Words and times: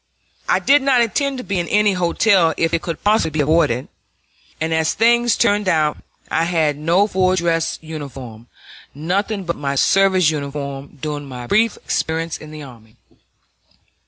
I 0.49 0.57
did 0.57 0.81
not 0.81 1.01
intend 1.01 1.37
to 1.37 1.43
be 1.43 1.59
in 1.59 1.67
any 1.67 1.93
hotel 1.93 2.55
if 2.57 2.73
it 2.73 2.81
could 2.81 3.03
possibly 3.03 3.29
be 3.29 3.41
avoided; 3.41 3.87
and 4.59 4.73
as 4.73 4.95
things 4.95 5.37
turned 5.37 5.69
out, 5.69 5.95
I 6.31 6.45
had 6.45 6.75
no 6.75 7.05
full 7.05 7.35
dress 7.35 7.77
uniform, 7.83 8.47
nothing 8.95 9.43
but 9.43 9.57
my 9.57 9.75
service 9.75 10.31
uniform, 10.31 10.97
during 10.99 11.25
my 11.27 11.45
brief 11.45 11.77
experience 11.77 12.39
in 12.39 12.49
the 12.49 12.63
army. 12.63 12.95